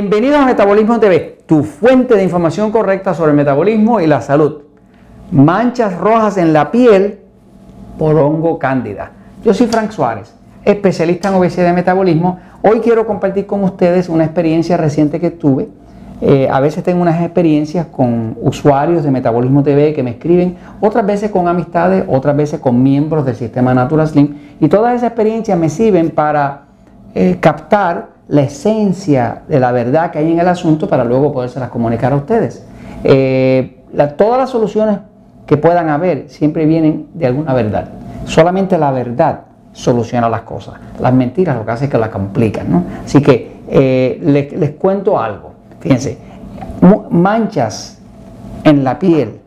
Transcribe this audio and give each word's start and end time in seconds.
Bienvenidos 0.00 0.38
a 0.38 0.46
Metabolismo 0.46 1.00
TV, 1.00 1.40
tu 1.44 1.64
fuente 1.64 2.14
de 2.14 2.22
información 2.22 2.70
correcta 2.70 3.14
sobre 3.14 3.32
el 3.32 3.36
metabolismo 3.36 3.98
y 3.98 4.06
la 4.06 4.20
salud. 4.20 4.62
Manchas 5.32 5.98
rojas 5.98 6.36
en 6.36 6.52
la 6.52 6.70
piel 6.70 7.18
por 7.98 8.14
hongo 8.14 8.60
cándida. 8.60 9.10
Yo 9.42 9.52
soy 9.52 9.66
Frank 9.66 9.90
Suárez, 9.90 10.32
especialista 10.64 11.30
en 11.30 11.34
obesidad 11.34 11.72
y 11.72 11.74
metabolismo. 11.74 12.38
Hoy 12.62 12.78
quiero 12.78 13.08
compartir 13.08 13.46
con 13.46 13.64
ustedes 13.64 14.08
una 14.08 14.22
experiencia 14.22 14.76
reciente 14.76 15.18
que 15.18 15.32
tuve. 15.32 15.68
Eh, 16.20 16.48
a 16.48 16.60
veces 16.60 16.84
tengo 16.84 17.02
unas 17.02 17.20
experiencias 17.20 17.86
con 17.86 18.38
usuarios 18.40 19.02
de 19.02 19.10
Metabolismo 19.10 19.64
TV 19.64 19.94
que 19.94 20.04
me 20.04 20.10
escriben, 20.10 20.58
otras 20.80 21.04
veces 21.04 21.32
con 21.32 21.48
amistades, 21.48 22.04
otras 22.06 22.36
veces 22.36 22.60
con 22.60 22.80
miembros 22.84 23.26
del 23.26 23.34
sistema 23.34 23.74
Natural 23.74 24.06
Slim. 24.06 24.36
Y 24.60 24.68
todas 24.68 24.94
esas 24.94 25.08
experiencias 25.08 25.58
me 25.58 25.68
sirven 25.68 26.10
para 26.10 26.66
eh, 27.16 27.38
captar 27.40 28.17
la 28.28 28.42
esencia 28.42 29.42
de 29.48 29.58
la 29.58 29.72
verdad 29.72 30.10
que 30.10 30.18
hay 30.18 30.30
en 30.30 30.38
el 30.38 30.48
asunto 30.48 30.88
para 30.88 31.04
luego 31.04 31.32
podérselas 31.32 31.70
comunicar 31.70 32.12
a 32.12 32.16
ustedes. 32.16 32.64
Eh, 33.04 33.84
todas 34.16 34.38
las 34.38 34.50
soluciones 34.50 34.98
que 35.46 35.56
puedan 35.56 35.88
haber 35.88 36.28
siempre 36.28 36.66
vienen 36.66 37.08
de 37.14 37.26
alguna 37.26 37.54
verdad. 37.54 37.88
Solamente 38.26 38.76
la 38.76 38.90
verdad 38.90 39.40
soluciona 39.72 40.28
las 40.28 40.42
cosas. 40.42 40.74
Las 41.00 41.12
mentiras 41.14 41.56
lo 41.56 41.64
que 41.64 41.70
hacen 41.70 41.86
es 41.86 41.90
que 41.90 41.98
las 41.98 42.10
complican. 42.10 42.70
¿no? 42.70 42.84
Así 43.04 43.22
que 43.22 43.60
eh, 43.68 44.20
les, 44.22 44.70
cuento 44.72 45.18
algo. 45.18 45.52
Fíjense, 45.80 46.18
manchas 47.10 47.98
en 48.64 48.84
la 48.84 48.98
piel, 48.98 49.40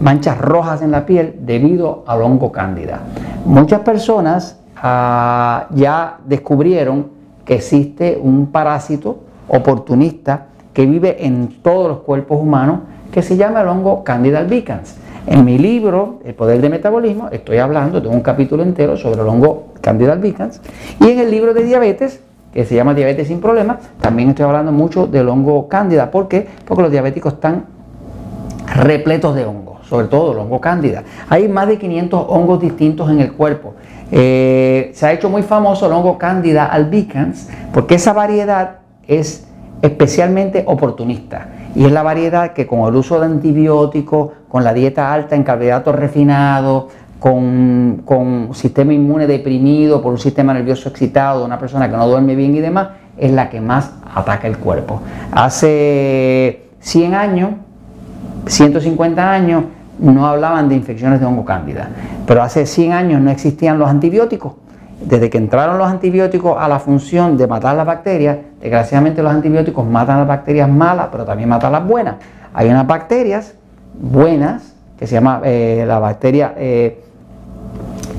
manchas 0.00 0.36
rojas 0.36 0.82
en 0.82 0.90
la 0.90 1.06
piel 1.06 1.36
debido 1.40 2.04
al 2.06 2.20
hongo 2.20 2.52
cándida. 2.52 3.00
Muchas 3.46 3.80
personas 3.80 4.58
ah, 4.76 5.66
ya 5.70 6.18
descubrieron 6.26 7.15
que 7.46 7.54
existe 7.54 8.18
un 8.20 8.48
parásito 8.48 9.20
oportunista 9.48 10.48
que 10.74 10.84
vive 10.84 11.24
en 11.24 11.62
todos 11.62 11.88
los 11.88 11.98
cuerpos 12.00 12.38
humanos 12.38 12.80
que 13.10 13.22
se 13.22 13.38
llama 13.38 13.62
el 13.62 13.68
hongo 13.68 14.04
Candida 14.04 14.40
albicans. 14.40 14.96
En 15.26 15.44
mi 15.44 15.56
libro, 15.56 16.20
El 16.24 16.34
poder 16.34 16.60
del 16.60 16.70
metabolismo, 16.70 17.28
estoy 17.30 17.58
hablando, 17.58 18.02
tengo 18.02 18.14
un 18.14 18.20
capítulo 18.20 18.62
entero 18.62 18.96
sobre 18.96 19.22
el 19.22 19.26
hongo 19.26 19.68
Candida 19.80 20.12
albicans. 20.12 20.60
Y 21.00 21.08
en 21.08 21.20
el 21.20 21.30
libro 21.30 21.54
de 21.54 21.64
diabetes, 21.64 22.20
que 22.52 22.64
se 22.64 22.74
llama 22.74 22.94
Diabetes 22.94 23.28
sin 23.28 23.40
problemas, 23.40 23.78
también 24.00 24.30
estoy 24.30 24.44
hablando 24.44 24.72
mucho 24.72 25.06
del 25.06 25.28
hongo 25.28 25.68
cándida. 25.68 26.10
¿Por 26.10 26.28
qué? 26.28 26.46
Porque 26.66 26.82
los 26.82 26.92
diabéticos 26.92 27.34
están 27.34 27.66
repletos 28.74 29.34
de 29.34 29.44
hongos, 29.44 29.75
sobre 29.88 30.08
todo 30.08 30.32
el 30.32 30.38
hongo 30.38 30.60
cándida. 30.60 31.02
Hay 31.28 31.48
más 31.48 31.68
de 31.68 31.78
500 31.78 32.26
hongos 32.28 32.60
distintos 32.60 33.10
en 33.10 33.20
el 33.20 33.32
cuerpo. 33.32 33.74
Eh, 34.10 34.92
se 34.94 35.06
ha 35.06 35.12
hecho 35.12 35.28
muy 35.28 35.42
famoso 35.42 35.86
el 35.86 35.92
hongo 35.92 36.16
Candida 36.16 36.66
albicans 36.66 37.48
porque 37.72 37.96
esa 37.96 38.12
variedad 38.12 38.78
es 39.06 39.48
especialmente 39.82 40.62
oportunista 40.66 41.48
y 41.74 41.84
es 41.84 41.92
la 41.92 42.02
variedad 42.02 42.52
que 42.52 42.66
con 42.66 42.88
el 42.88 42.94
uso 42.94 43.18
de 43.18 43.26
antibióticos, 43.26 44.30
con 44.48 44.64
la 44.64 44.72
dieta 44.72 45.12
alta 45.12 45.34
en 45.34 45.42
carbohidratos 45.42 45.94
refinados, 45.94 46.84
con, 47.18 48.02
con 48.04 48.50
sistema 48.54 48.92
inmune 48.92 49.26
deprimido 49.26 50.00
por 50.00 50.12
un 50.12 50.18
sistema 50.18 50.54
nervioso 50.54 50.88
excitado, 50.88 51.44
una 51.44 51.58
persona 51.58 51.90
que 51.90 51.96
no 51.96 52.08
duerme 52.08 52.34
bien 52.34 52.54
y 52.54 52.60
demás, 52.60 52.88
es 53.18 53.32
la 53.32 53.50
que 53.50 53.60
más 53.60 53.92
ataca 54.14 54.46
el 54.46 54.58
cuerpo. 54.58 55.02
Hace 55.32 56.68
100 56.80 57.14
años, 57.14 57.50
150 58.46 59.30
años, 59.30 59.64
no 59.98 60.26
hablaban 60.26 60.68
de 60.68 60.74
infecciones 60.74 61.20
de 61.20 61.26
hongo 61.26 61.44
cándida. 61.44 61.88
Pero 62.26 62.42
hace 62.42 62.66
100 62.66 62.92
años 62.92 63.20
no 63.20 63.30
existían 63.30 63.78
los 63.78 63.88
antibióticos. 63.88 64.54
Desde 65.00 65.28
que 65.28 65.38
entraron 65.38 65.78
los 65.78 65.88
antibióticos 65.88 66.56
a 66.58 66.68
la 66.68 66.78
función 66.78 67.36
de 67.36 67.46
matar 67.46 67.76
las 67.76 67.86
bacterias, 67.86 68.38
desgraciadamente 68.60 69.22
los 69.22 69.32
antibióticos 69.32 69.86
matan 69.86 70.18
las 70.18 70.28
bacterias 70.28 70.68
malas, 70.68 71.08
pero 71.12 71.24
también 71.24 71.48
matan 71.48 71.72
las 71.72 71.86
buenas. 71.86 72.16
Hay 72.54 72.68
unas 72.70 72.86
bacterias 72.86 73.54
buenas, 74.00 74.74
que 74.98 75.06
se 75.06 75.14
llama 75.14 75.42
eh, 75.44 75.84
la 75.86 75.98
bacteria 75.98 76.54
eh, 76.56 77.04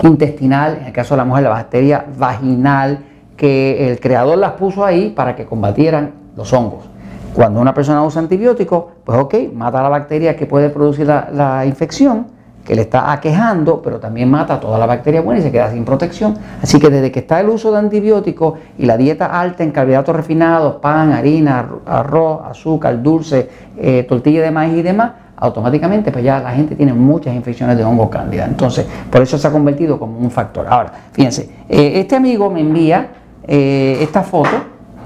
intestinal, 0.04 0.78
en 0.82 0.88
el 0.88 0.94
caso 0.94 1.16
de 1.16 1.18
la 1.18 1.26
mujer 1.26 1.44
la 1.44 1.50
bacteria 1.50 2.06
vaginal, 2.18 3.00
que 3.36 3.90
el 3.90 4.00
creador 4.00 4.38
las 4.38 4.54
puso 4.54 4.86
ahí 4.86 5.10
para 5.10 5.36
que 5.36 5.46
combatieran 5.46 6.12
los 6.36 6.54
hongos. 6.54 6.86
Cuando 7.34 7.62
una 7.62 7.74
persona 7.74 8.04
usa 8.04 8.22
antibióticos, 8.22 8.86
pues 9.04 9.20
ok, 9.20 9.36
mata 9.54 9.82
la 9.84 9.90
bacteria 9.90 10.36
que 10.36 10.46
puede 10.46 10.70
producir 10.70 11.06
la, 11.06 11.64
infección, 11.66 12.28
que 12.66 12.76
le 12.76 12.82
está 12.82 13.14
aquejando, 13.14 13.82
pero 13.82 14.00
también 14.00 14.30
mata 14.30 14.60
toda 14.60 14.78
la 14.78 14.86
bacteria 14.86 15.22
buena 15.22 15.40
y 15.40 15.44
se 15.44 15.52
queda 15.52 15.72
sin 15.72 15.86
protección. 15.86 16.36
Así 16.62 16.80
que 16.80 16.90
desde 16.90 17.12
que 17.12 17.20
está 17.20 17.40
el 17.40 17.48
uso 17.48 17.72
de 17.72 17.78
antibióticos 17.78 18.56
y 18.78 18.86
la 18.86 18.98
dieta 18.98 19.28
alta 19.40 19.64
en 19.64 19.72
carbohidratos 19.72 20.16
refinados, 20.16 20.76
pan, 20.78 21.14
harina, 21.14 21.70
arroz, 21.86 22.42
azúcar, 22.50 23.02
dulce, 23.02 23.50
eh, 23.78 24.04
tortilla 24.10 24.42
de 24.42 24.52
maíz 24.52 24.76
y 24.76 24.82
demás, 24.82 25.12
automáticamente 25.38 26.12
pues 26.12 26.26
ya 26.26 26.40
la 26.40 26.52
gente 26.52 26.76
tiene 26.76 26.94
muchas 26.94 27.36
infecciones 27.36 27.78
de 27.78 27.84
hongo 27.86 28.10
cándida. 28.10 28.46
Entonces, 28.46 28.86
por 29.10 29.22
eso 29.22 29.38
se 29.38 29.48
ha 29.48 29.52
convertido 29.52 29.98
como 30.00 30.18
un 30.18 30.32
factor. 30.32 30.66
Ahora, 30.68 30.92
fíjense, 31.12 31.50
eh, 31.70 31.94
este 31.96 32.16
amigo 32.16 32.50
me 32.50 32.62
envía 32.62 33.10
eh, 33.48 34.00
esta 34.02 34.24
foto 34.24 34.50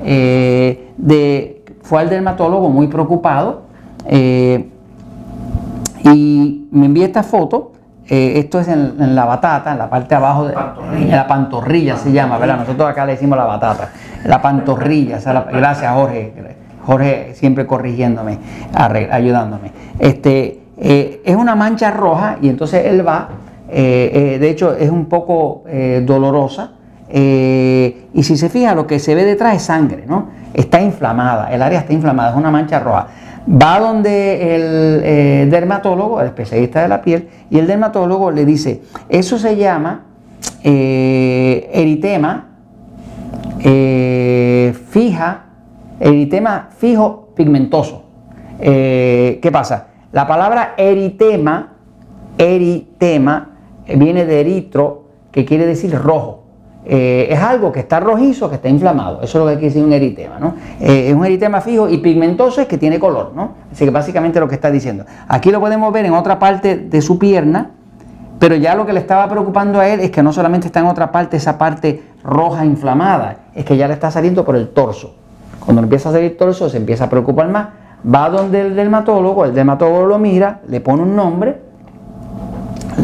de 0.03 1.60
fue 1.83 2.01
al 2.01 2.09
dermatólogo 2.09 2.69
muy 2.69 2.87
preocupado 2.87 3.63
eh, 4.07 4.69
y 6.03 6.67
me 6.71 6.85
envía 6.87 7.05
esta 7.05 7.23
foto. 7.23 7.73
Eh, 8.07 8.39
esto 8.39 8.59
es 8.59 8.67
en, 8.67 9.15
la 9.15 9.25
batata, 9.25 9.71
en 9.71 9.77
la 9.77 9.89
parte 9.89 10.09
de 10.09 10.15
abajo, 10.15 10.47
de, 10.47 10.53
en 10.95 11.11
la 11.11 11.27
pantorrilla 11.27 11.95
se 11.95 12.11
llama, 12.11 12.37
¿verdad? 12.37 12.57
Nosotros 12.57 12.89
acá 12.89 13.05
le 13.05 13.13
decimos 13.13 13.37
la 13.37 13.45
batata, 13.45 13.89
la 14.25 14.41
pantorrilla. 14.41 15.19
gracias, 15.51 15.93
Jorge. 15.93 16.33
Jorge 16.85 17.31
siempre 17.35 17.65
corrigiéndome, 17.65 18.39
ayudándome. 18.73 19.71
Este, 19.99 20.63
eh, 20.77 21.21
es 21.23 21.35
una 21.35 21.55
mancha 21.55 21.91
roja 21.91 22.37
y 22.41 22.49
entonces 22.49 22.85
él 22.85 23.07
va, 23.07 23.29
de 23.69 24.49
hecho 24.49 24.75
es 24.75 24.89
un 24.89 25.05
poco 25.05 25.63
dolorosa, 26.03 26.71
y 27.13 28.23
si 28.23 28.37
se 28.37 28.49
fija 28.49 28.73
lo 28.73 28.87
que 28.87 28.99
se 28.99 29.15
ve 29.15 29.25
detrás 29.25 29.55
es 29.55 29.63
sangre, 29.63 30.05
¿no? 30.07 30.41
está 30.53 30.81
inflamada, 30.81 31.51
el 31.53 31.61
área 31.61 31.79
está 31.79 31.93
inflamada, 31.93 32.31
es 32.31 32.37
una 32.37 32.51
mancha 32.51 32.79
roja. 32.79 33.07
Va 33.49 33.79
donde 33.79 34.55
el 34.55 35.01
eh, 35.03 35.47
dermatólogo, 35.49 36.21
el 36.21 36.27
especialista 36.27 36.81
de 36.81 36.87
la 36.87 37.01
piel, 37.01 37.29
y 37.49 37.57
el 37.57 37.67
dermatólogo 37.67 38.31
le 38.31 38.45
dice, 38.45 38.81
eso 39.09 39.39
se 39.39 39.55
llama 39.55 40.05
eh, 40.63 41.69
eritema 41.73 42.49
eh, 43.59 44.75
fija, 44.89 45.45
eritema 45.99 46.69
fijo 46.77 47.29
pigmentoso. 47.35 48.05
¿Qué 48.59 49.49
pasa? 49.51 49.87
La 50.11 50.27
palabra 50.27 50.75
eritema, 50.77 51.73
eritema, 52.37 53.49
viene 53.87 54.25
de 54.25 54.39
eritro, 54.39 55.05
que 55.31 55.45
quiere 55.45 55.65
decir 55.65 55.97
rojo. 55.97 56.43
Eh, 56.83 57.27
es 57.29 57.39
algo 57.39 57.71
que 57.71 57.79
está 57.79 57.99
rojizo, 57.99 58.49
que 58.49 58.55
está 58.55 58.67
inflamado. 58.67 59.21
Eso 59.21 59.37
es 59.37 59.45
lo 59.45 59.49
que 59.51 59.53
quiere 59.53 59.67
decir 59.67 59.83
un 59.83 59.93
eritema. 59.93 60.39
¿no? 60.39 60.55
Eh, 60.79 61.09
es 61.09 61.15
un 61.15 61.25
eritema 61.25 61.61
fijo 61.61 61.87
y 61.87 61.97
pigmentoso 61.99 62.61
es 62.61 62.67
que 62.67 62.77
tiene 62.77 62.99
color. 62.99 63.33
¿no? 63.35 63.51
Así 63.71 63.85
que 63.85 63.91
básicamente 63.91 64.39
lo 64.39 64.47
que 64.47 64.55
está 64.55 64.71
diciendo. 64.71 65.05
Aquí 65.27 65.51
lo 65.51 65.59
podemos 65.59 65.93
ver 65.93 66.05
en 66.05 66.13
otra 66.13 66.39
parte 66.39 66.77
de 66.77 67.01
su 67.01 67.19
pierna, 67.19 67.71
pero 68.39 68.55
ya 68.55 68.73
lo 68.73 68.85
que 68.85 68.93
le 68.93 68.99
estaba 68.99 69.29
preocupando 69.29 69.79
a 69.79 69.87
él 69.87 69.99
es 69.99 70.09
que 70.09 70.23
no 70.23 70.33
solamente 70.33 70.67
está 70.67 70.79
en 70.79 70.87
otra 70.87 71.11
parte, 71.11 71.37
esa 71.37 71.57
parte 71.59 72.03
roja 72.23 72.65
inflamada, 72.65 73.37
es 73.53 73.65
que 73.65 73.77
ya 73.77 73.87
le 73.87 73.93
está 73.93 74.09
saliendo 74.09 74.43
por 74.43 74.55
el 74.55 74.69
torso. 74.69 75.15
Cuando 75.59 75.83
empieza 75.83 76.09
a 76.09 76.13
salir 76.13 76.37
torso 76.37 76.67
se 76.67 76.77
empieza 76.77 77.03
a 77.03 77.09
preocupar 77.09 77.47
más. 77.49 77.67
Va 78.03 78.31
donde 78.31 78.61
el 78.61 78.75
dermatólogo, 78.75 79.45
el 79.45 79.53
dermatólogo 79.53 80.07
lo 80.07 80.17
mira, 80.17 80.61
le 80.67 80.81
pone 80.81 81.03
un 81.03 81.15
nombre, 81.15 81.61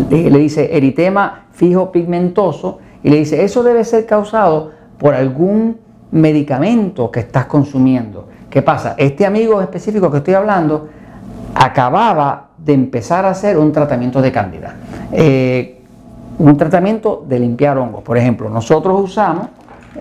le 0.10 0.40
dice 0.40 0.76
eritema 0.76 1.44
fijo 1.52 1.92
pigmentoso 1.92 2.80
y 3.08 3.10
le 3.10 3.16
dice, 3.20 3.42
eso 3.42 3.64
debe 3.64 3.86
ser 3.86 4.06
causado 4.06 4.72
por 4.98 5.16
algún 5.16 5.78
medicamento 6.12 7.10
que 7.10 7.22
estás 7.22 7.46
consumiendo. 7.46 8.28
¿Qué 8.50 8.62
pasa? 8.62 8.96
Este 8.98 9.26
amigo 9.26 9.62
específico 9.62 10.12
que 10.12 10.18
estoy 10.18 10.34
hablando 10.34 10.90
acababa 11.56 12.50
de 12.58 12.74
empezar 12.74 13.24
a 13.24 13.30
hacer 13.30 13.58
un 13.58 13.72
tratamiento 13.72 14.22
de 14.22 14.30
cándida. 14.34 14.76
Eh, 15.14 15.80
un 16.38 16.58
tratamiento 16.58 17.24
de 17.26 17.40
limpiar 17.40 17.78
hongos. 17.78 18.04
Por 18.04 18.18
ejemplo, 18.18 18.50
nosotros 18.50 19.00
usamos 19.02 19.48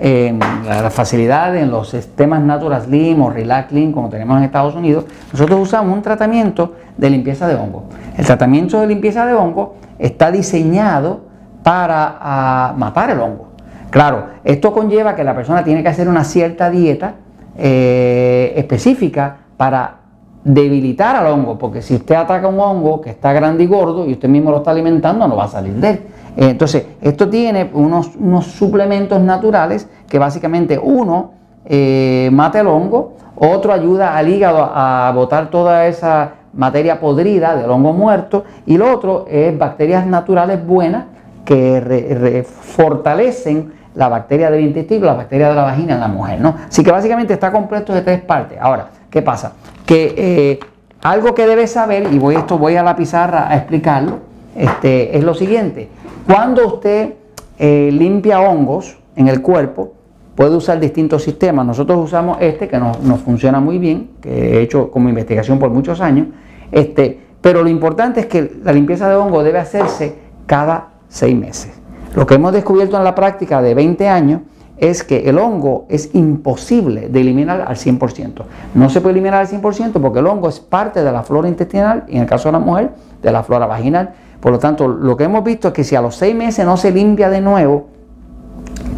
en 0.00 0.40
las 0.66 0.92
facilidades, 0.92 1.62
en 1.62 1.70
los 1.70 1.90
sistemas 1.90 2.42
Natural 2.42 2.82
Slim 2.82 3.22
o 3.22 3.30
Relax 3.30 3.68
Slim, 3.68 3.92
como 3.92 4.08
tenemos 4.08 4.36
en 4.38 4.42
Estados 4.42 4.74
Unidos, 4.74 5.04
nosotros 5.30 5.60
usamos 5.60 5.94
un 5.94 6.02
tratamiento 6.02 6.72
de 6.96 7.08
limpieza 7.08 7.46
de 7.46 7.54
hongo. 7.54 7.84
El 8.18 8.26
tratamiento 8.26 8.80
de 8.80 8.88
limpieza 8.88 9.24
de 9.26 9.34
hongo 9.34 9.76
está 9.96 10.32
diseñado 10.32 11.25
para 11.66 12.72
matar 12.76 13.10
el 13.10 13.18
hongo. 13.18 13.48
Claro, 13.90 14.26
esto 14.44 14.72
conlleva 14.72 15.16
que 15.16 15.24
la 15.24 15.34
persona 15.34 15.64
tiene 15.64 15.82
que 15.82 15.88
hacer 15.88 16.08
una 16.08 16.22
cierta 16.22 16.70
dieta 16.70 17.14
eh, 17.58 18.52
específica 18.54 19.38
para 19.56 19.96
debilitar 20.44 21.16
al 21.16 21.26
hongo, 21.26 21.58
porque 21.58 21.82
si 21.82 21.96
usted 21.96 22.14
ataca 22.14 22.46
un 22.46 22.60
hongo 22.60 23.00
que 23.00 23.10
está 23.10 23.32
grande 23.32 23.64
y 23.64 23.66
gordo 23.66 24.06
y 24.06 24.12
usted 24.12 24.28
mismo 24.28 24.52
lo 24.52 24.58
está 24.58 24.70
alimentando, 24.70 25.26
no 25.26 25.34
va 25.34 25.46
a 25.46 25.48
salir 25.48 25.74
de 25.74 25.90
él. 25.90 26.02
Entonces, 26.36 26.86
esto 27.00 27.28
tiene 27.28 27.68
unos, 27.74 28.12
suplementos 28.46 29.20
naturales 29.20 29.88
que 30.08 30.20
básicamente 30.20 30.78
uno 30.78 31.32
eh, 31.64 32.30
mata 32.32 32.60
el 32.60 32.68
hongo, 32.68 33.14
otro 33.34 33.72
ayuda 33.72 34.16
al 34.16 34.28
hígado 34.28 34.70
a 34.72 35.10
botar 35.12 35.50
toda 35.50 35.88
esa 35.88 36.34
materia 36.52 37.00
podrida 37.00 37.56
del 37.56 37.68
hongo 37.68 37.92
muerto 37.92 38.44
y 38.66 38.78
lo 38.78 38.94
otro 38.94 39.24
es 39.28 39.58
bacterias 39.58 40.06
naturales 40.06 40.64
buenas 40.64 41.15
que 41.46 42.44
fortalecen 42.46 43.72
la 43.94 44.08
bacteria 44.08 44.50
del 44.50 44.62
intestino, 44.62 45.06
la 45.06 45.14
bacteria 45.14 45.48
de 45.48 45.54
la 45.54 45.62
vagina 45.62 45.94
en 45.94 46.00
la 46.00 46.08
mujer, 46.08 46.40
¿no? 46.40 46.54
Así 46.68 46.84
que 46.84 46.92
básicamente 46.92 47.32
está 47.32 47.50
compuesto 47.50 47.94
de 47.94 48.02
tres 48.02 48.20
partes. 48.20 48.58
Ahora, 48.60 48.88
¿qué 49.10 49.22
pasa? 49.22 49.54
Que 49.86 50.14
eh, 50.16 50.60
algo 51.02 51.34
que 51.34 51.46
debes 51.46 51.72
saber, 51.72 52.12
y 52.12 52.18
voy, 52.18 52.34
esto 52.34 52.58
voy 52.58 52.76
a 52.76 52.82
la 52.82 52.94
pizarra 52.94 53.50
a 53.50 53.56
explicarlo, 53.56 54.18
este, 54.54 55.16
es 55.16 55.24
lo 55.24 55.34
siguiente. 55.34 55.88
Cuando 56.26 56.66
usted 56.66 57.14
eh, 57.58 57.90
limpia 57.90 58.40
hongos 58.40 58.98
en 59.14 59.28
el 59.28 59.40
cuerpo, 59.40 59.94
puede 60.34 60.54
usar 60.54 60.78
distintos 60.78 61.22
sistemas. 61.22 61.64
Nosotros 61.64 61.98
usamos 61.98 62.36
este 62.40 62.68
que 62.68 62.78
nos, 62.78 62.98
funciona 63.22 63.60
muy 63.60 63.78
bien, 63.78 64.10
que 64.20 64.58
he 64.58 64.60
hecho 64.60 64.90
como 64.90 65.08
investigación 65.08 65.58
por 65.58 65.70
muchos 65.70 66.02
años. 66.02 66.28
Este, 66.70 67.18
pero 67.40 67.62
lo 67.62 67.70
importante 67.70 68.20
es 68.20 68.26
que 68.26 68.58
la 68.62 68.72
limpieza 68.72 69.08
de 69.08 69.14
hongo 69.14 69.42
debe 69.42 69.58
hacerse 69.58 70.16
cada 70.46 70.95
seis 71.08 71.36
meses. 71.36 71.72
Lo 72.14 72.26
que 72.26 72.34
hemos 72.34 72.52
descubierto 72.52 72.96
en 72.96 73.04
la 73.04 73.14
práctica 73.14 73.60
de 73.60 73.74
20 73.74 74.08
años 74.08 74.40
es 74.78 75.02
que 75.02 75.28
el 75.28 75.38
hongo 75.38 75.86
es 75.88 76.14
imposible 76.14 77.08
de 77.08 77.20
eliminar 77.20 77.64
al 77.66 77.76
100%. 77.76 78.42
No 78.74 78.90
se 78.90 79.00
puede 79.00 79.12
eliminar 79.12 79.40
al 79.40 79.48
100% 79.48 79.92
porque 80.00 80.18
el 80.18 80.26
hongo 80.26 80.48
es 80.48 80.60
parte 80.60 81.02
de 81.02 81.12
la 81.12 81.22
flora 81.22 81.48
intestinal 81.48 82.04
y 82.08 82.16
en 82.16 82.22
el 82.22 82.28
caso 82.28 82.48
de 82.48 82.52
la 82.52 82.58
mujer, 82.58 82.90
de 83.22 83.32
la 83.32 83.42
flora 83.42 83.66
vaginal. 83.66 84.14
Por 84.40 84.52
lo 84.52 84.58
tanto, 84.58 84.86
lo 84.86 85.16
que 85.16 85.24
hemos 85.24 85.42
visto 85.44 85.68
es 85.68 85.74
que 85.74 85.84
si 85.84 85.96
a 85.96 86.02
los 86.02 86.16
seis 86.16 86.34
meses 86.34 86.64
no 86.64 86.76
se 86.76 86.90
limpia 86.90 87.30
de 87.30 87.40
nuevo, 87.40 87.86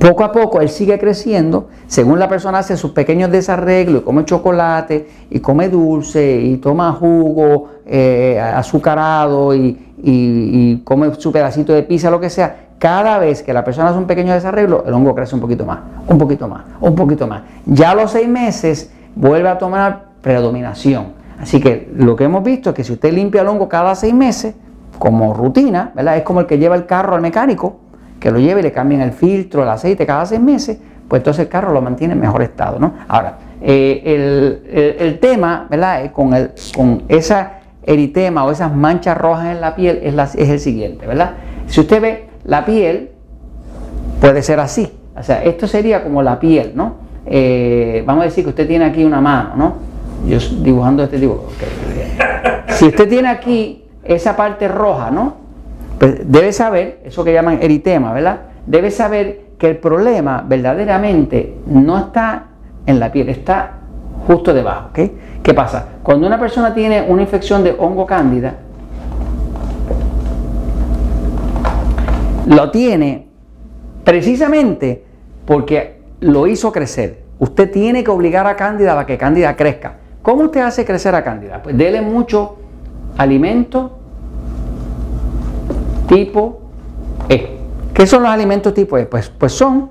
poco 0.00 0.24
a 0.24 0.32
poco 0.32 0.60
él 0.60 0.68
sigue 0.68 0.98
creciendo, 0.98 1.68
según 1.86 2.18
la 2.18 2.28
persona 2.28 2.58
hace 2.58 2.76
sus 2.76 2.90
pequeños 2.92 3.30
desarreglos 3.30 4.02
y 4.02 4.04
come 4.04 4.24
chocolate 4.24 5.08
y 5.30 5.40
come 5.40 5.68
dulce 5.68 6.40
y 6.40 6.56
toma 6.58 6.92
jugo 6.92 7.68
eh, 7.86 8.40
azucarado 8.40 9.54
y, 9.54 9.87
y, 10.02 10.78
come 10.84 11.14
su 11.14 11.32
pedacito 11.32 11.72
de 11.72 11.82
pizza, 11.82 12.10
lo 12.10 12.20
que 12.20 12.30
sea, 12.30 12.68
cada 12.78 13.18
vez 13.18 13.42
que 13.42 13.52
la 13.52 13.64
persona 13.64 13.88
hace 13.88 13.98
un 13.98 14.06
pequeño 14.06 14.32
desarreglo, 14.32 14.84
el 14.86 14.94
hongo 14.94 15.14
crece 15.14 15.34
un 15.34 15.40
poquito 15.40 15.66
más, 15.66 15.80
un 16.06 16.18
poquito 16.18 16.48
más, 16.48 16.64
un 16.80 16.94
poquito 16.94 17.26
más. 17.26 17.42
Ya 17.66 17.90
a 17.90 17.94
los 17.94 18.12
seis 18.12 18.28
meses 18.28 18.92
vuelve 19.14 19.48
a 19.48 19.58
tomar 19.58 20.06
predominación. 20.22 21.18
Así 21.40 21.60
que 21.60 21.90
lo 21.94 22.16
que 22.16 22.24
hemos 22.24 22.42
visto 22.42 22.70
es 22.70 22.76
que 22.76 22.84
si 22.84 22.92
usted 22.92 23.12
limpia 23.12 23.42
el 23.42 23.48
hongo 23.48 23.68
cada 23.68 23.94
seis 23.94 24.14
meses, 24.14 24.54
como 24.98 25.32
rutina, 25.34 25.92
¿verdad? 25.94 26.16
Es 26.16 26.22
como 26.22 26.40
el 26.40 26.46
que 26.46 26.58
lleva 26.58 26.76
el 26.76 26.86
carro 26.86 27.14
al 27.14 27.20
mecánico, 27.20 27.78
que 28.18 28.30
lo 28.30 28.38
lleve 28.38 28.60
y 28.60 28.62
le 28.64 28.72
cambian 28.72 29.00
el 29.00 29.12
filtro, 29.12 29.62
el 29.62 29.68
aceite 29.68 30.04
cada 30.04 30.26
seis 30.26 30.40
meses, 30.40 30.78
pues 31.06 31.20
entonces 31.20 31.44
el 31.44 31.48
carro 31.48 31.72
lo 31.72 31.80
mantiene 31.80 32.14
en 32.14 32.20
mejor 32.20 32.42
estado, 32.42 32.78
¿no? 32.78 32.92
Ahora, 33.06 33.38
eh, 33.60 34.96
el, 34.98 35.18
tema, 35.20 35.66
¿verdad? 35.70 36.10
Con, 36.12 36.34
el, 36.34 36.52
con 36.76 37.02
esa 37.08 37.57
eritema 37.88 38.44
o 38.44 38.50
esas 38.50 38.74
manchas 38.74 39.16
rojas 39.16 39.46
en 39.46 39.60
la 39.60 39.74
piel 39.74 40.00
es, 40.02 40.34
es 40.34 40.48
el 40.48 40.60
siguiente, 40.60 41.06
¿verdad? 41.06 41.32
Si 41.66 41.80
usted 41.80 42.00
ve 42.00 42.28
la 42.44 42.64
piel, 42.64 43.10
puede 44.20 44.42
ser 44.42 44.60
así. 44.60 44.92
O 45.16 45.22
sea, 45.22 45.42
esto 45.42 45.66
sería 45.66 46.04
como 46.04 46.22
la 46.22 46.38
piel, 46.38 46.72
¿no? 46.74 46.96
Eh, 47.26 48.02
vamos 48.06 48.22
a 48.22 48.24
decir 48.26 48.44
que 48.44 48.50
usted 48.50 48.68
tiene 48.68 48.84
aquí 48.84 49.04
una 49.04 49.20
mano, 49.20 49.56
¿no? 49.56 49.74
Yo 50.26 50.38
dibujando 50.62 51.02
este 51.02 51.18
dibujo. 51.18 51.48
Si 52.68 52.86
usted 52.86 53.08
tiene 53.08 53.28
aquí 53.28 53.84
esa 54.04 54.36
parte 54.36 54.68
roja, 54.68 55.10
¿no? 55.10 55.36
Pues 55.98 56.30
debe 56.30 56.52
saber, 56.52 57.00
eso 57.04 57.24
que 57.24 57.32
llaman 57.32 57.58
eritema, 57.60 58.12
¿verdad? 58.12 58.40
Debe 58.66 58.90
saber 58.90 59.48
que 59.58 59.68
el 59.68 59.78
problema 59.78 60.44
verdaderamente 60.46 61.56
no 61.66 61.98
está 61.98 62.44
en 62.86 63.00
la 63.00 63.10
piel, 63.10 63.28
está 63.30 63.72
justo 64.26 64.54
debajo, 64.54 64.90
¿ok? 64.90 64.98
¿Qué 65.48 65.54
pasa? 65.54 65.82
Cuando 66.02 66.26
una 66.26 66.38
persona 66.38 66.74
tiene 66.74 67.00
una 67.00 67.22
infección 67.22 67.64
de 67.64 67.74
hongo 67.78 68.04
cándida, 68.04 68.56
lo 72.46 72.70
tiene 72.70 73.28
precisamente 74.04 75.06
porque 75.46 76.02
lo 76.20 76.46
hizo 76.46 76.70
crecer. 76.70 77.22
Usted 77.38 77.70
tiene 77.70 78.04
que 78.04 78.10
obligar 78.10 78.46
a 78.46 78.56
Cándida 78.56 78.92
para 78.92 79.06
que 79.06 79.16
Cándida 79.16 79.56
crezca. 79.56 79.94
¿Cómo 80.20 80.42
usted 80.42 80.60
hace 80.60 80.84
crecer 80.84 81.14
a 81.14 81.24
Cándida? 81.24 81.62
Pues 81.62 81.78
dele 81.78 82.02
mucho 82.02 82.56
alimento 83.16 83.96
tipo 86.08 86.60
E. 87.26 87.56
¿Qué 87.94 88.06
son 88.06 88.22
los 88.22 88.30
alimentos 88.30 88.74
tipo 88.74 88.98
E? 88.98 89.06
Pues, 89.06 89.30
pues 89.30 89.52
son 89.52 89.88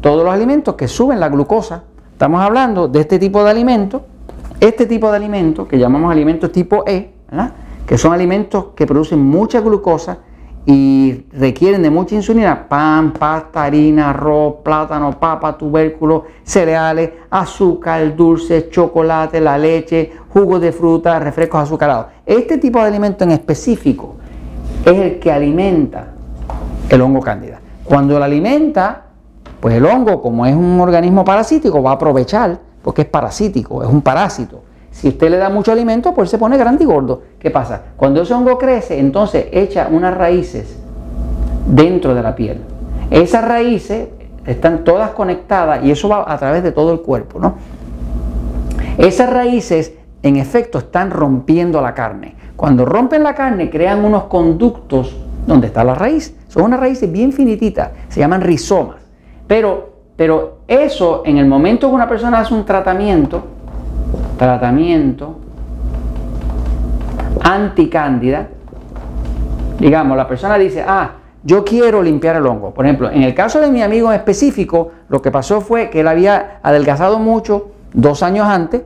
todos 0.00 0.22
los 0.22 0.32
alimentos 0.32 0.76
que 0.76 0.86
suben 0.86 1.18
la 1.18 1.28
glucosa. 1.28 1.82
Estamos 2.12 2.40
hablando 2.40 2.86
de 2.86 3.00
este 3.00 3.18
tipo 3.18 3.42
de 3.42 3.50
alimentos, 3.50 4.02
este 4.62 4.86
tipo 4.86 5.10
de 5.10 5.16
alimentos 5.16 5.66
que 5.66 5.76
llamamos 5.76 6.12
alimentos 6.12 6.52
tipo 6.52 6.84
E, 6.86 7.10
que 7.84 7.98
son 7.98 8.12
alimentos 8.12 8.66
que 8.76 8.86
producen 8.86 9.18
mucha 9.18 9.60
glucosa 9.60 10.18
y 10.64 11.24
requieren 11.32 11.82
de 11.82 11.90
mucha 11.90 12.14
insulina, 12.14 12.68
pan, 12.68 13.12
pasta, 13.12 13.64
harina, 13.64 14.10
arroz, 14.10 14.58
plátano, 14.62 15.18
papa, 15.18 15.58
tubérculos, 15.58 16.22
cereales, 16.44 17.10
azúcar, 17.28 18.14
dulces, 18.14 18.70
chocolate, 18.70 19.40
la 19.40 19.58
leche, 19.58 20.12
jugos 20.28 20.60
de 20.60 20.70
fruta, 20.70 21.18
refrescos 21.18 21.62
azucarados. 21.62 22.06
Este 22.24 22.58
tipo 22.58 22.78
de 22.78 22.84
alimento 22.84 23.24
en 23.24 23.32
específico 23.32 24.14
es 24.84 24.96
el 24.96 25.18
que 25.18 25.32
alimenta 25.32 26.12
el 26.88 27.00
hongo 27.00 27.18
cándida. 27.18 27.60
Cuando 27.82 28.16
lo 28.16 28.24
alimenta, 28.24 29.06
pues 29.58 29.74
el 29.74 29.84
hongo, 29.86 30.22
como 30.22 30.46
es 30.46 30.54
un 30.54 30.78
organismo 30.78 31.24
parasítico, 31.24 31.82
va 31.82 31.90
a 31.90 31.94
aprovechar, 31.94 32.60
porque 32.82 33.02
es 33.02 33.08
parasítico, 33.08 33.82
es 33.82 33.88
un 33.88 34.02
parásito 34.02 34.62
si 34.92 35.08
usted 35.08 35.30
le 35.30 35.38
da 35.38 35.48
mucho 35.48 35.72
alimento, 35.72 36.14
pues 36.14 36.30
se 36.30 36.38
pone 36.38 36.56
grande 36.56 36.84
y 36.84 36.86
gordo. 36.86 37.22
¿Qué 37.38 37.50
pasa? 37.50 37.82
Cuando 37.96 38.22
ese 38.22 38.34
hongo 38.34 38.58
crece, 38.58 39.00
entonces 39.00 39.46
echa 39.50 39.88
unas 39.90 40.16
raíces 40.16 40.78
dentro 41.66 42.14
de 42.14 42.22
la 42.22 42.36
piel. 42.36 42.60
Esas 43.10 43.44
raíces 43.44 44.08
están 44.46 44.84
todas 44.84 45.10
conectadas 45.10 45.82
y 45.82 45.90
eso 45.90 46.08
va 46.08 46.30
a 46.30 46.38
través 46.38 46.62
de 46.62 46.72
todo 46.72 46.92
el 46.92 47.00
cuerpo, 47.00 47.40
¿no? 47.40 47.54
Esas 48.98 49.30
raíces, 49.30 49.94
en 50.22 50.36
efecto, 50.36 50.78
están 50.78 51.10
rompiendo 51.10 51.80
la 51.80 51.94
carne. 51.94 52.36
Cuando 52.54 52.84
rompen 52.84 53.22
la 53.22 53.34
carne, 53.34 53.70
crean 53.70 54.04
unos 54.04 54.24
conductos 54.24 55.16
donde 55.46 55.68
está 55.68 55.82
la 55.84 55.94
raíz. 55.94 56.36
Son 56.48 56.64
unas 56.64 56.78
raíces 56.78 57.10
bien 57.10 57.32
finititas, 57.32 57.90
se 58.08 58.20
llaman 58.20 58.42
rizomas. 58.42 58.98
Pero, 59.46 59.91
pero 60.16 60.58
eso, 60.68 61.22
en 61.24 61.38
el 61.38 61.46
momento 61.46 61.88
que 61.88 61.94
una 61.94 62.08
persona 62.08 62.40
hace 62.40 62.54
un 62.54 62.64
tratamiento, 62.64 63.42
tratamiento 64.38 65.36
anticándida, 67.42 68.48
digamos, 69.78 70.16
la 70.16 70.28
persona 70.28 70.58
dice, 70.58 70.84
ah, 70.86 71.12
yo 71.44 71.64
quiero 71.64 72.02
limpiar 72.02 72.36
el 72.36 72.46
hongo. 72.46 72.72
Por 72.72 72.84
ejemplo, 72.86 73.10
en 73.10 73.22
el 73.22 73.34
caso 73.34 73.60
de 73.60 73.70
mi 73.70 73.82
amigo 73.82 74.12
en 74.12 74.18
específico, 74.18 74.92
lo 75.08 75.20
que 75.20 75.30
pasó 75.30 75.60
fue 75.60 75.90
que 75.90 76.00
él 76.00 76.08
había 76.08 76.60
adelgazado 76.62 77.18
mucho 77.18 77.70
dos 77.92 78.22
años 78.22 78.46
antes, 78.46 78.82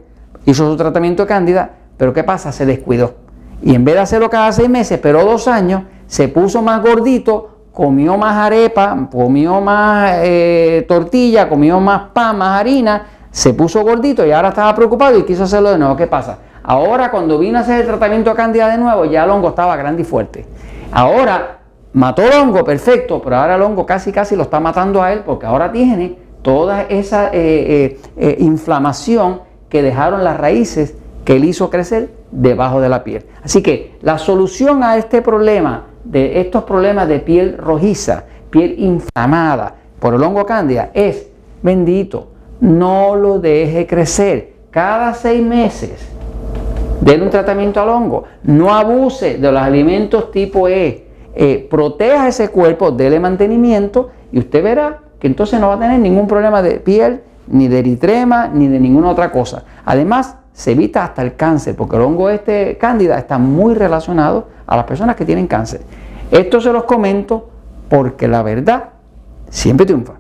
hizo 0.46 0.70
su 0.70 0.76
tratamiento 0.76 1.24
de 1.24 1.28
cándida, 1.28 1.70
pero 1.96 2.12
¿qué 2.12 2.24
pasa? 2.24 2.52
Se 2.52 2.64
descuidó. 2.64 3.14
Y 3.62 3.74
en 3.74 3.84
vez 3.84 3.94
de 3.96 4.00
hacerlo 4.00 4.30
cada 4.30 4.52
seis 4.52 4.68
meses, 4.68 4.98
pero 5.02 5.24
dos 5.24 5.48
años, 5.48 5.82
se 6.06 6.28
puso 6.28 6.62
más 6.62 6.82
gordito, 6.82 7.55
comió 7.76 8.16
más 8.16 8.34
arepa, 8.34 9.06
comió 9.12 9.60
más 9.60 10.20
eh, 10.22 10.86
tortilla, 10.88 11.46
comió 11.46 11.78
más 11.78 12.08
pan, 12.14 12.38
más 12.38 12.58
harina, 12.58 13.06
se 13.30 13.52
puso 13.52 13.82
gordito 13.82 14.26
y 14.26 14.32
ahora 14.32 14.48
estaba 14.48 14.74
preocupado 14.74 15.18
y 15.18 15.24
quiso 15.24 15.44
hacerlo 15.44 15.72
de 15.72 15.78
nuevo. 15.78 15.94
¿Qué 15.94 16.06
pasa? 16.06 16.38
Ahora 16.62 17.10
cuando 17.10 17.38
vino 17.38 17.58
a 17.58 17.60
hacer 17.60 17.82
el 17.82 17.86
tratamiento 17.86 18.30
de 18.30 18.36
cándida 18.36 18.70
de 18.70 18.78
nuevo, 18.78 19.04
ya 19.04 19.24
el 19.24 19.30
hongo 19.30 19.50
estaba 19.50 19.76
grande 19.76 20.00
y 20.00 20.04
fuerte. 20.06 20.46
Ahora 20.90 21.58
mató 21.92 22.22
el 22.22 22.32
hongo, 22.32 22.64
perfecto, 22.64 23.20
pero 23.20 23.36
ahora 23.36 23.56
el 23.56 23.62
hongo 23.62 23.84
casi 23.84 24.10
casi 24.10 24.36
lo 24.36 24.44
está 24.44 24.58
matando 24.58 25.02
a 25.02 25.12
él 25.12 25.20
porque 25.26 25.44
ahora 25.44 25.70
tiene 25.70 26.16
toda 26.40 26.84
esa 26.84 27.28
eh, 27.34 28.00
eh, 28.16 28.36
inflamación 28.38 29.42
que 29.68 29.82
dejaron 29.82 30.24
las 30.24 30.38
raíces 30.38 30.94
que 31.26 31.36
él 31.36 31.44
hizo 31.44 31.68
crecer 31.68 32.08
debajo 32.30 32.80
de 32.80 32.88
la 32.88 33.04
piel. 33.04 33.26
Así 33.44 33.62
que 33.62 33.98
la 34.00 34.16
solución 34.16 34.82
a 34.82 34.96
este 34.96 35.20
problema, 35.20 35.88
de 36.10 36.40
estos 36.40 36.64
problemas 36.64 37.08
de 37.08 37.20
piel 37.20 37.56
rojiza, 37.58 38.24
piel 38.50 38.74
inflamada 38.78 39.74
por 39.98 40.14
el 40.14 40.22
hongo 40.22 40.44
cándida, 40.46 40.90
es 40.94 41.28
bendito 41.62 42.36
no 42.60 43.16
lo 43.16 43.38
deje 43.38 43.86
crecer. 43.86 44.54
Cada 44.70 45.14
seis 45.14 45.42
meses, 45.42 46.06
denle 47.00 47.24
un 47.24 47.30
tratamiento 47.30 47.80
al 47.80 47.88
hongo. 47.88 48.24
No 48.42 48.74
abuse 48.74 49.38
de 49.38 49.52
los 49.52 49.60
alimentos 49.60 50.30
tipo 50.30 50.68
E. 50.68 51.06
Eh, 51.34 51.66
proteja 51.70 52.28
ese 52.28 52.48
cuerpo, 52.48 52.90
dele 52.90 53.20
mantenimiento 53.20 54.10
y 54.32 54.38
usted 54.38 54.62
verá 54.62 55.00
que 55.18 55.26
entonces 55.26 55.60
no 55.60 55.68
va 55.68 55.74
a 55.74 55.78
tener 55.78 55.98
ningún 56.00 56.26
problema 56.26 56.62
de 56.62 56.78
piel, 56.80 57.20
ni 57.46 57.68
de 57.68 57.80
eritrema, 57.80 58.48
ni 58.48 58.68
de 58.68 58.80
ninguna 58.80 59.10
otra 59.10 59.30
cosa. 59.30 59.64
Además, 59.84 60.36
se 60.56 60.72
evita 60.72 61.04
hasta 61.04 61.20
el 61.20 61.36
cáncer, 61.36 61.76
porque 61.76 61.96
el 61.96 62.02
hongo 62.02 62.30
este 62.30 62.78
cándida 62.78 63.18
está 63.18 63.36
muy 63.36 63.74
relacionado 63.74 64.48
a 64.66 64.74
las 64.74 64.86
personas 64.86 65.14
que 65.14 65.26
tienen 65.26 65.46
cáncer. 65.46 65.82
Esto 66.30 66.62
se 66.62 66.72
los 66.72 66.84
comento 66.84 67.50
porque 67.90 68.26
la 68.26 68.42
verdad 68.42 68.84
siempre 69.50 69.84
triunfa. 69.84 70.14